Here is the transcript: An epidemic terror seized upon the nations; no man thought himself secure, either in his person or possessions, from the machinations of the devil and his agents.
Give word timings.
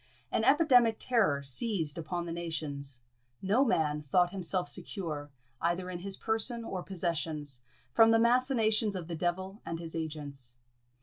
An 0.31 0.43
epidemic 0.43 0.95
terror 0.99 1.43
seized 1.43 1.95
upon 1.95 2.25
the 2.25 2.31
nations; 2.31 3.01
no 3.39 3.63
man 3.63 4.01
thought 4.01 4.31
himself 4.31 4.67
secure, 4.67 5.29
either 5.61 5.91
in 5.91 5.99
his 5.99 6.17
person 6.17 6.63
or 6.63 6.81
possessions, 6.81 7.61
from 7.93 8.09
the 8.09 8.17
machinations 8.17 8.95
of 8.95 9.07
the 9.07 9.15
devil 9.15 9.61
and 9.63 9.77
his 9.77 9.95
agents. 9.95 10.55